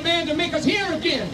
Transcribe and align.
a 0.00 0.02
man 0.02 0.26
to 0.26 0.34
make 0.34 0.54
us 0.54 0.64
hear 0.64 0.90
again. 0.92 1.28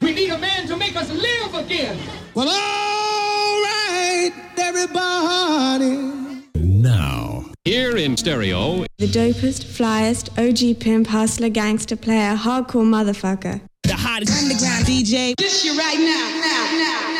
We 0.00 0.14
need 0.14 0.30
a 0.30 0.38
man 0.38 0.66
to 0.68 0.76
make 0.76 0.96
us 0.96 1.10
live 1.10 1.54
again. 1.54 1.98
Well, 2.34 2.48
all 2.48 3.62
right, 3.62 4.32
everybody. 4.58 5.96
Now, 6.54 7.46
here 7.64 7.96
in 7.96 8.16
stereo, 8.16 8.84
The 8.98 9.06
dopest, 9.06 9.64
flyest, 9.64 10.30
OG 10.38 10.80
pimp, 10.80 11.08
hustler, 11.08 11.48
gangster 11.48 11.96
player, 11.96 12.36
hardcore 12.36 12.86
motherfucker. 12.86 13.60
The 13.82 13.94
hottest 13.94 14.32
underground 14.40 14.86
DJ. 14.86 15.34
This 15.36 15.64
you 15.64 15.76
right 15.76 15.98
now, 15.98 16.24
now, 16.40 16.62
now, 16.78 17.11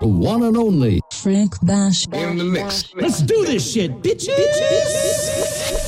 the 0.00 0.06
one 0.08 0.42
and 0.44 0.56
only 0.56 1.00
Frank 1.12 1.54
Bash. 1.62 2.06
in 2.12 2.38
the 2.38 2.44
mix. 2.44 2.94
Let's 2.94 3.20
do 3.20 3.44
this 3.44 3.72
shit, 3.72 4.02
bitches. 4.02 5.87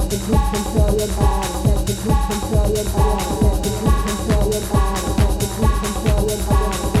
Let 0.31 0.53
the 0.53 1.87
beat 1.87 1.97
control 1.97 2.69
your 2.69 2.87
body. 6.45 7.00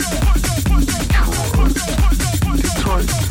months. 2.91 3.30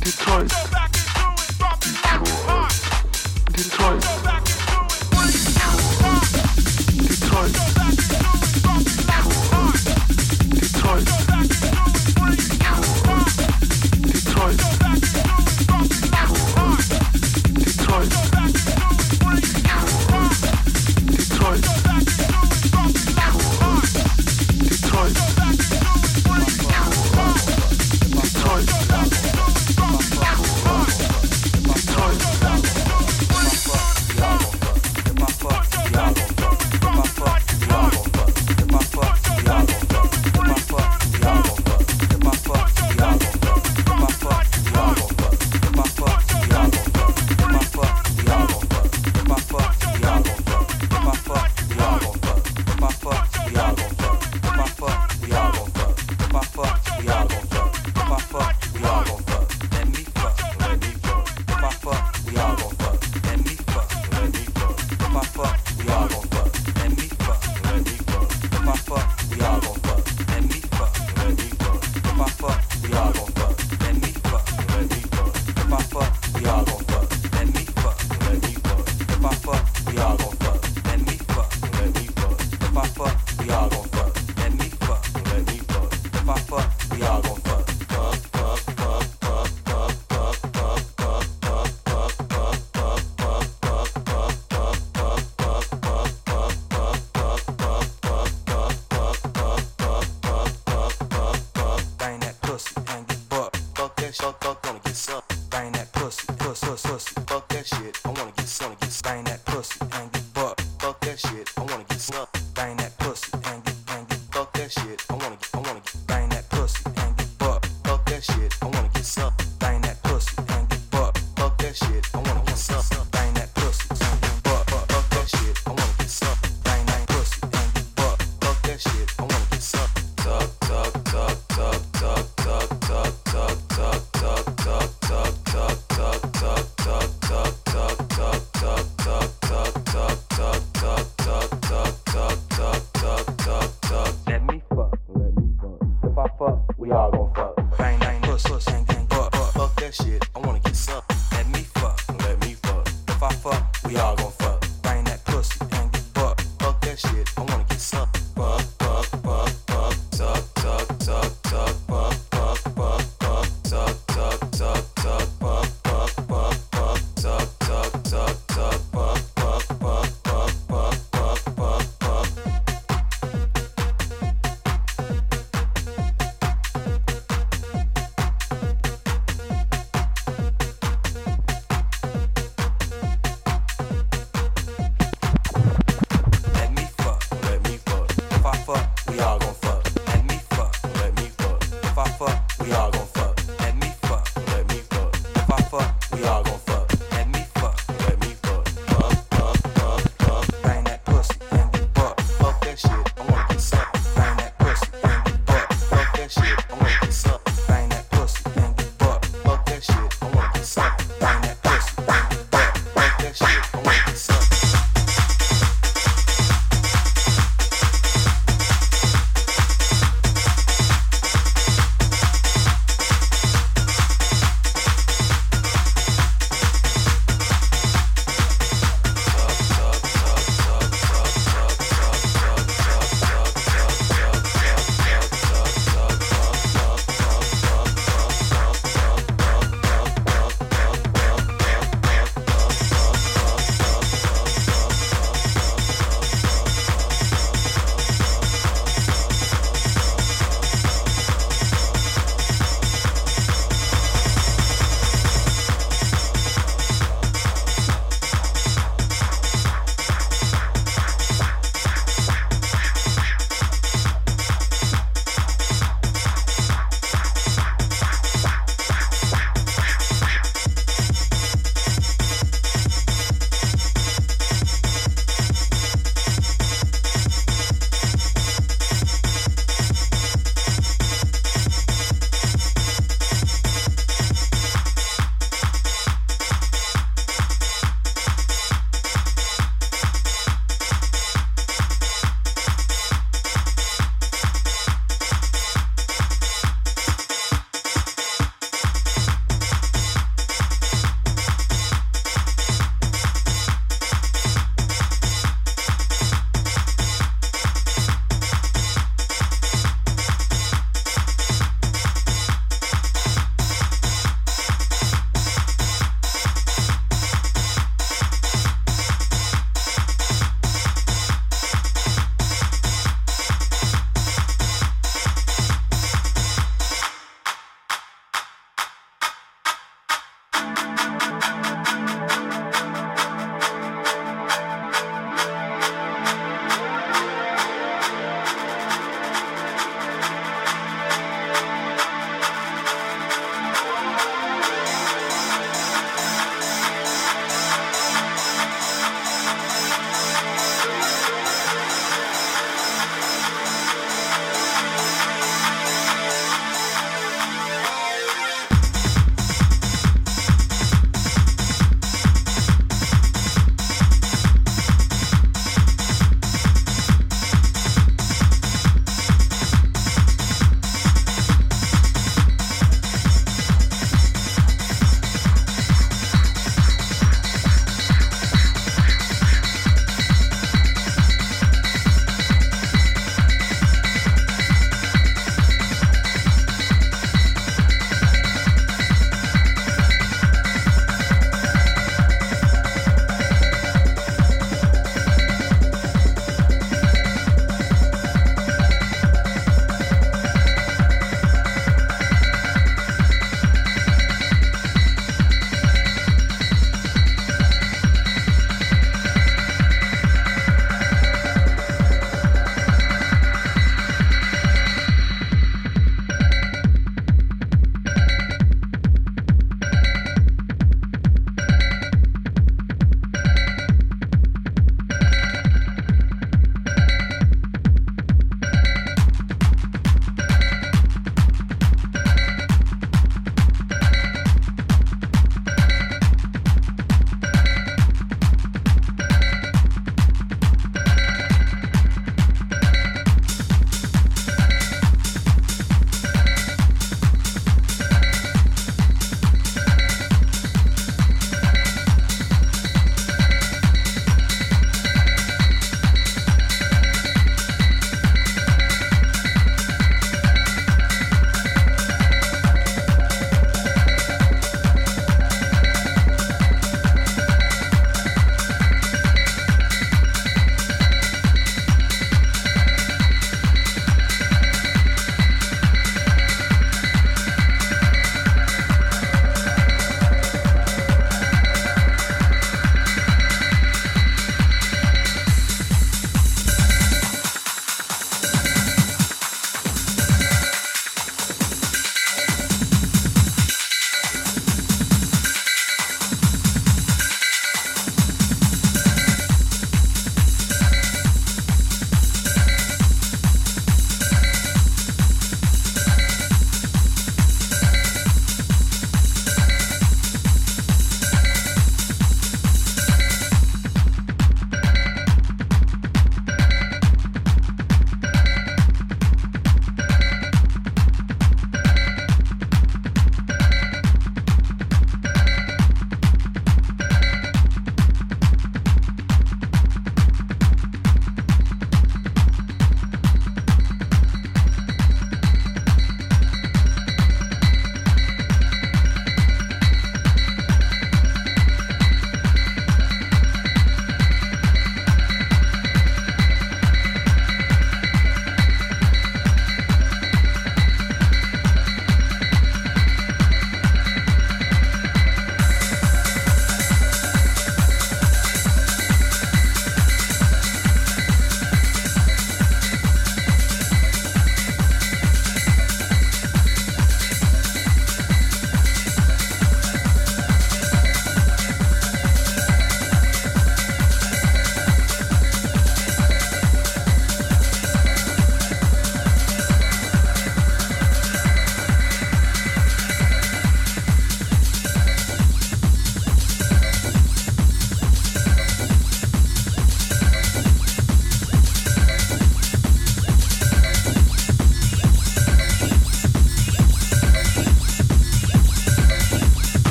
Detroit. 0.00 0.75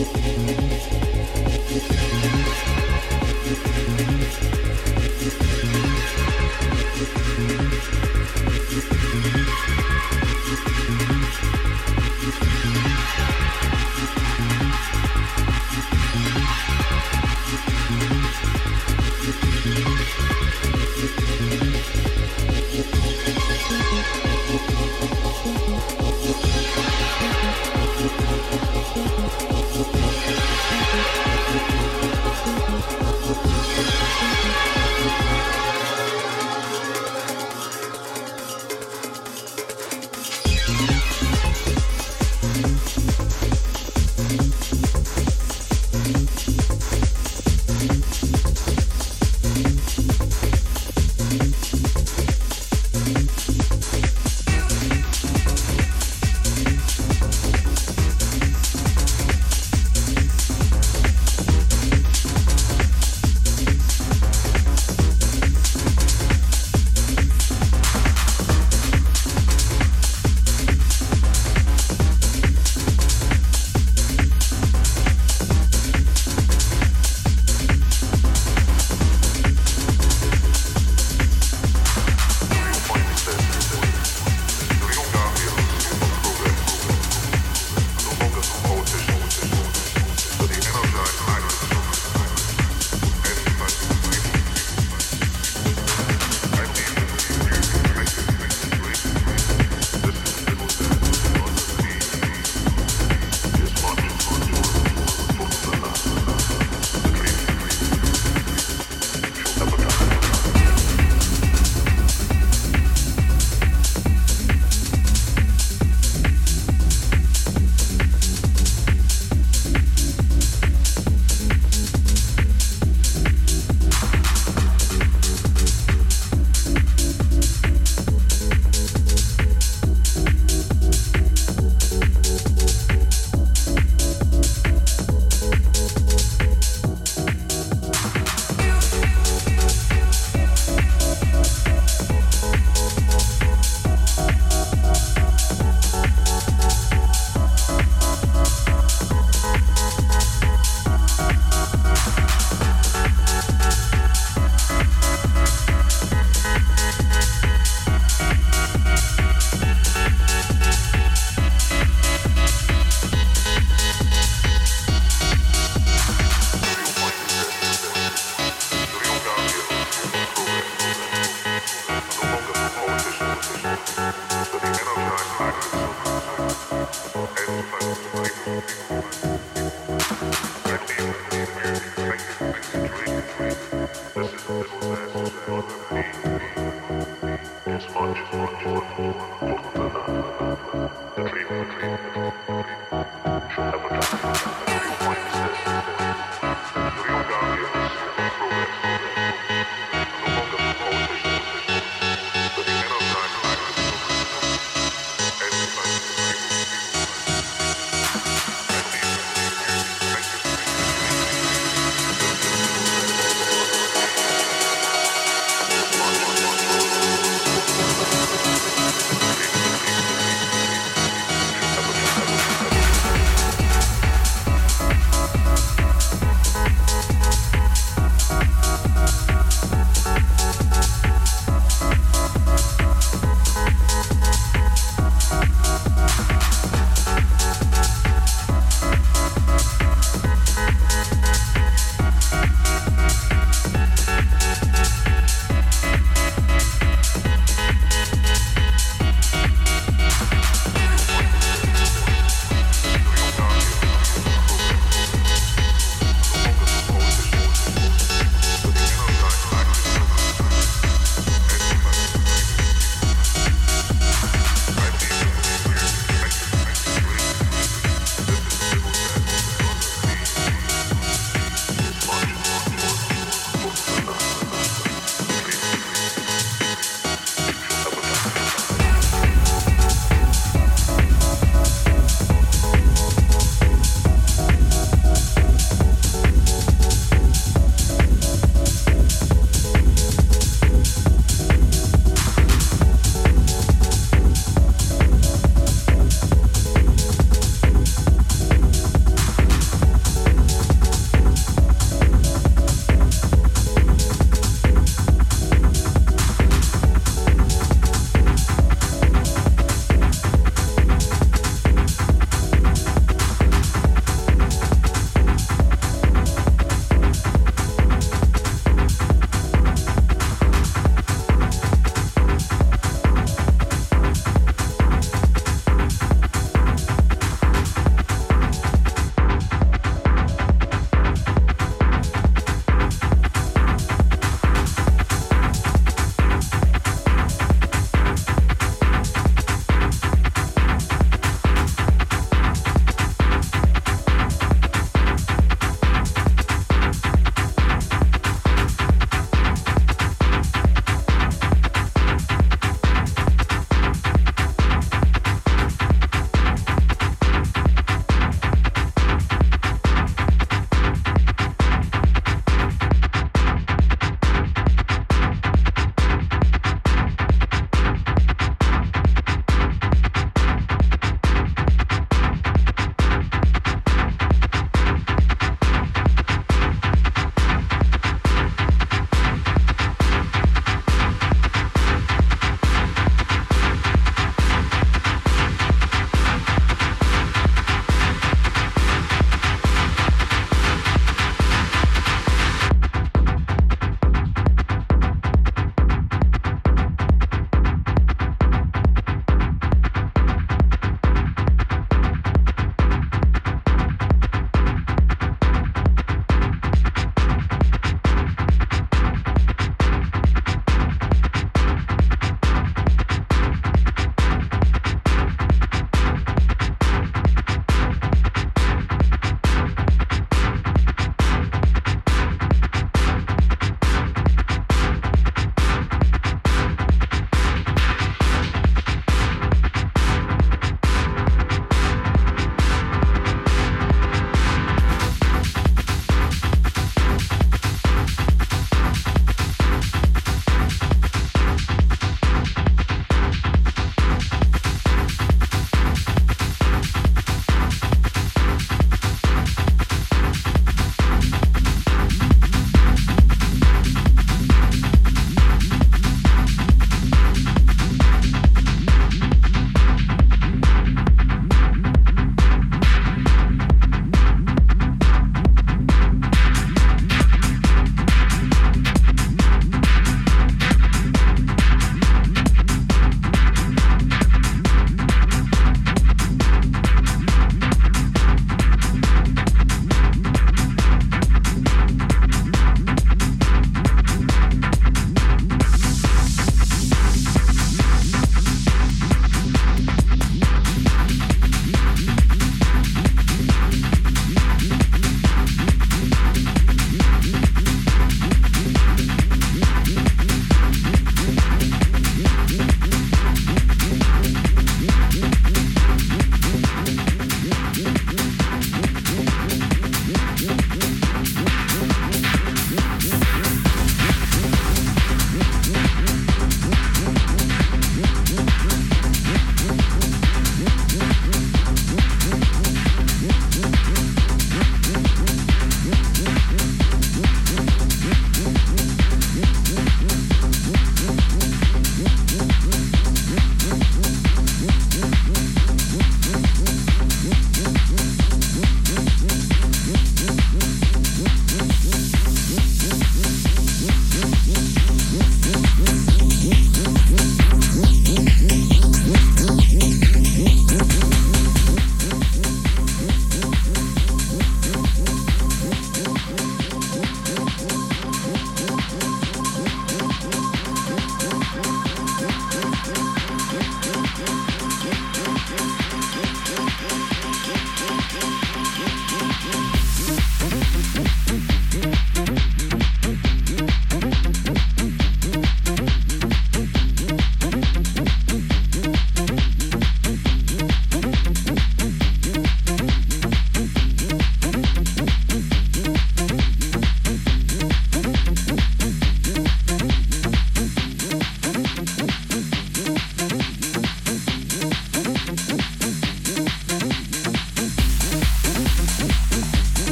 you. 0.00 0.29